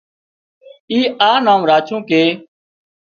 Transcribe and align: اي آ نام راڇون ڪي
اي 0.91 0.99
آ 1.29 1.29
نام 1.45 1.61
راڇون 1.69 1.99
ڪي 2.09 2.23